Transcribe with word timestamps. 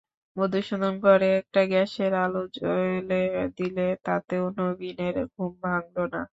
মধুসূদন 0.37 0.93
ঘরে 1.03 1.27
একটা 1.39 1.61
গ্যাসের 1.71 2.11
আলো 2.23 2.41
জ্বেলে 2.55 3.21
দিলে, 3.57 3.87
তাতেও 4.05 4.45
নবীনের 4.59 5.15
ঘুম 5.33 5.51
ভাঙল 5.63 5.97
না। 6.13 6.21